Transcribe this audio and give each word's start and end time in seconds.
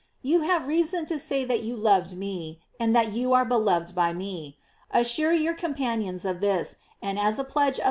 You 0.23 0.39
had 0.39 0.65
reason 0.65 1.05
to 1.05 1.19
say 1.19 1.45
that 1.45 1.61
you 1.61 1.75
loved 1.75 2.17
me, 2.17 2.59
and 2.79 2.95
that 2.95 3.13
you 3.13 3.33
are 3.33 3.45
beloved 3.45 3.93
by 3.93 4.13
me. 4.13 4.57
Assure 4.89 5.31
your 5.33 5.53
companions 5.53 6.25
of 6.25 6.39
this, 6.41 6.77
and 7.03 7.19
as 7.19 7.37
a 7.37 7.43
pledge 7.43 7.43
of 7.43 7.45
the 7.45 7.45
* 7.45 7.45
P. 7.45 7.51
Tausc. 7.51 7.75
de 7.75 7.77
SS. 7.77 7.79